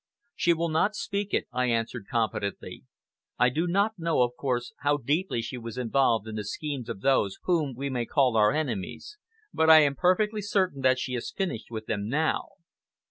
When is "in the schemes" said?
6.27-6.89